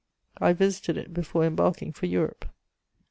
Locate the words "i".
0.39-0.53